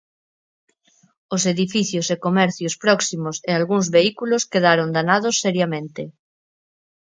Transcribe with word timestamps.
Os 1.35 1.41
edificios 1.53 2.07
e 2.13 2.15
comercios 2.25 2.75
próximos 2.83 3.37
e 3.49 3.51
algúns 3.53 3.87
vehículos 3.97 4.47
quedaron 4.51 4.89
danados 4.97 5.35
seriamente. 5.43 6.03